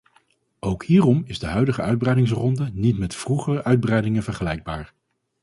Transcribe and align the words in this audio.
Ook 0.59 0.85
hierom 0.85 1.21
is 1.25 1.39
de 1.39 1.45
huidige 1.45 1.81
uitbreidingsronde 1.81 2.69
niet 2.73 2.97
met 2.97 3.15
vroegere 3.15 3.63
uitbreidingen 3.63 4.23
vergelijkbaar. 4.23 4.93